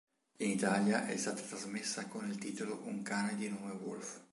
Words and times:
In 0.39 0.49
Italia 0.49 1.05
è 1.05 1.15
stata 1.15 1.43
trasmessa 1.43 2.07
con 2.07 2.27
il 2.27 2.39
titolo 2.39 2.81
"Un 2.85 3.03
cane 3.03 3.35
di 3.35 3.47
nome 3.49 3.73
Wolf". 3.73 4.19